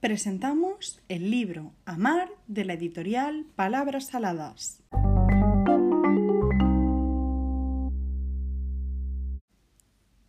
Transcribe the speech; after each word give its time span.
presentamos 0.00 1.00
el 1.08 1.30
libro 1.30 1.72
Amar 1.84 2.30
de 2.46 2.64
la 2.64 2.74
editorial 2.74 3.46
Palabras 3.56 4.06
Saladas. 4.06 4.84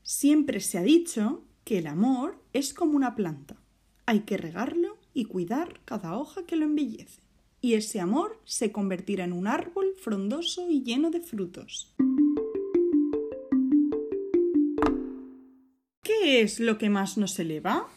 Siempre 0.02 0.60
se 0.60 0.80
ha 0.80 0.82
dicho 0.82 1.44
que 1.64 1.78
el 1.78 1.88
amor 1.88 2.42
es 2.52 2.74
como 2.74 2.96
una 2.96 3.16
planta. 3.16 3.58
Hay 4.08 4.22
que 4.22 4.38
regarlo 4.38 4.98
y 5.14 5.26
cuidar 5.26 5.82
cada 5.86 6.18
hoja 6.18 6.46
que 6.48 6.56
lo 6.56 6.66
embellece. 6.66 7.22
Y 7.62 7.76
ese 7.76 8.00
amor 8.00 8.42
se 8.46 8.72
convertirá 8.72 9.26
en 9.26 9.34
un 9.34 9.46
árbol 9.46 9.94
frondoso 10.02 10.68
y 10.72 10.82
lleno 10.82 11.12
de 11.12 11.22
frutos. 11.22 11.94
¿Qué 16.02 16.42
es 16.42 16.60
lo 16.60 16.80
que 16.80 16.90
más 16.90 17.18
nos 17.20 17.38
eleva? 17.38 17.88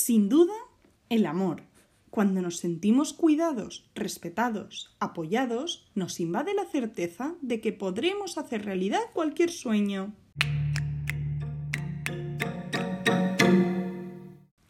Sin 0.00 0.28
duda, 0.28 0.54
el 1.08 1.26
amor. 1.26 1.64
Cuando 2.08 2.40
nos 2.40 2.58
sentimos 2.58 3.12
cuidados, 3.12 3.90
respetados, 3.96 4.96
apoyados, 5.00 5.90
nos 5.96 6.20
invade 6.20 6.54
la 6.54 6.66
certeza 6.66 7.34
de 7.42 7.60
que 7.60 7.72
podremos 7.72 8.38
hacer 8.38 8.64
realidad 8.64 9.00
cualquier 9.12 9.50
sueño. 9.50 10.14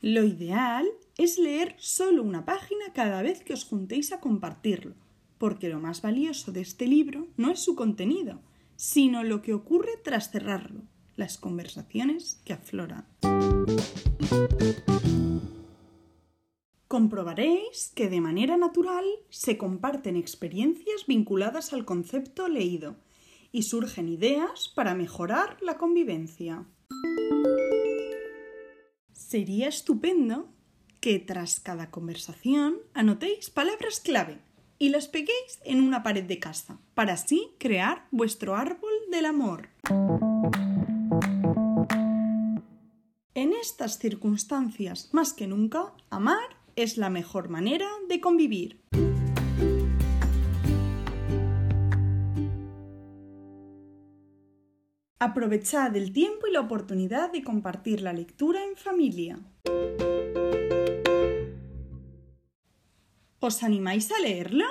Lo 0.00 0.24
ideal 0.24 0.88
es 1.18 1.38
leer 1.38 1.76
solo 1.76 2.22
una 2.22 2.46
página 2.46 2.94
cada 2.94 3.20
vez 3.20 3.44
que 3.44 3.52
os 3.52 3.66
juntéis 3.66 4.12
a 4.12 4.20
compartirlo, 4.20 4.94
porque 5.36 5.68
lo 5.68 5.78
más 5.78 6.00
valioso 6.00 6.52
de 6.52 6.62
este 6.62 6.86
libro 6.86 7.28
no 7.36 7.50
es 7.50 7.60
su 7.60 7.76
contenido, 7.76 8.40
sino 8.76 9.22
lo 9.24 9.42
que 9.42 9.52
ocurre 9.52 9.92
tras 10.02 10.30
cerrarlo, 10.30 10.84
las 11.18 11.36
conversaciones 11.36 12.40
que 12.44 12.54
afloran. 12.54 13.04
Comprobaréis 16.86 17.92
que 17.94 18.08
de 18.08 18.20
manera 18.20 18.56
natural 18.56 19.04
se 19.28 19.58
comparten 19.58 20.16
experiencias 20.16 21.06
vinculadas 21.06 21.74
al 21.74 21.84
concepto 21.84 22.48
leído 22.48 22.96
y 23.52 23.64
surgen 23.64 24.08
ideas 24.08 24.72
para 24.74 24.94
mejorar 24.94 25.58
la 25.60 25.76
convivencia. 25.76 26.64
Sería 29.12 29.68
estupendo 29.68 30.48
que 31.00 31.18
tras 31.18 31.60
cada 31.60 31.90
conversación 31.90 32.78
anotéis 32.94 33.50
palabras 33.50 34.00
clave 34.00 34.38
y 34.78 34.90
las 34.90 35.08
peguéis 35.08 35.60
en 35.64 35.80
una 35.80 36.02
pared 36.02 36.24
de 36.24 36.38
casa 36.38 36.78
para 36.94 37.14
así 37.14 37.50
crear 37.58 38.06
vuestro 38.12 38.54
árbol 38.54 38.92
del 39.10 39.26
amor. 39.26 39.68
En 43.34 43.52
estas 43.52 43.98
circunstancias, 43.98 45.10
más 45.12 45.32
que 45.32 45.46
nunca, 45.46 45.94
amar 46.10 46.58
es 46.76 46.96
la 46.96 47.10
mejor 47.10 47.48
manera 47.48 47.88
de 48.08 48.20
convivir. 48.20 48.80
Aprovechad 55.20 55.96
el 55.96 56.12
tiempo 56.12 56.46
y 56.46 56.52
la 56.52 56.60
oportunidad 56.60 57.32
de 57.32 57.42
compartir 57.42 58.00
la 58.02 58.12
lectura 58.12 58.64
en 58.64 58.76
familia. 58.76 59.38
¿Os 63.40 63.62
animáis 63.62 64.10
a 64.12 64.18
leerlo? 64.20 64.66